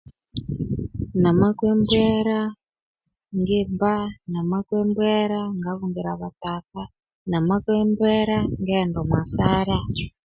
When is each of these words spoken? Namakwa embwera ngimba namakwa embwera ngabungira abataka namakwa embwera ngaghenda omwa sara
Namakwa 1.21 1.65
embwera 1.73 2.39
ngimba 3.39 3.93
namakwa 4.31 4.75
embwera 4.83 5.39
ngabungira 5.57 6.09
abataka 6.13 6.81
namakwa 7.29 7.71
embwera 7.83 8.37
ngaghenda 8.47 8.97
omwa 9.03 9.21
sara 9.35 9.77